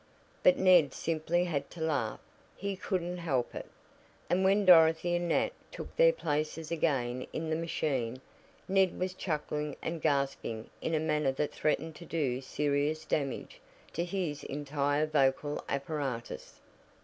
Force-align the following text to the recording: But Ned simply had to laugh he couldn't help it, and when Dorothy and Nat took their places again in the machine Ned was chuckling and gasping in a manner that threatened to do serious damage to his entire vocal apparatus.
But 0.41 0.57
Ned 0.57 0.95
simply 0.95 1.43
had 1.43 1.69
to 1.69 1.79
laugh 1.81 2.19
he 2.55 2.75
couldn't 2.75 3.19
help 3.19 3.53
it, 3.53 3.67
and 4.31 4.43
when 4.43 4.65
Dorothy 4.65 5.15
and 5.15 5.29
Nat 5.29 5.51
took 5.71 5.95
their 5.95 6.11
places 6.11 6.71
again 6.71 7.27
in 7.31 7.51
the 7.51 7.55
machine 7.55 8.19
Ned 8.67 8.97
was 8.99 9.13
chuckling 9.13 9.75
and 9.79 10.01
gasping 10.01 10.71
in 10.81 10.95
a 10.95 10.99
manner 10.99 11.31
that 11.33 11.53
threatened 11.53 11.93
to 11.97 12.05
do 12.05 12.41
serious 12.41 13.05
damage 13.05 13.61
to 13.93 14.03
his 14.03 14.43
entire 14.45 15.05
vocal 15.05 15.63
apparatus. 15.69 16.61